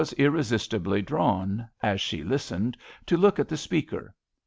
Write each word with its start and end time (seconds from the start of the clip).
129 0.01 0.25
irresistibly 0.33 1.01
drawn 1.03 1.69
as 1.83 2.01
she 2.01 2.23
listened 2.23 2.75
to 3.05 3.15
look 3.15 3.37
at 3.37 3.47
the 3.47 3.55
speaker. 3.55 4.15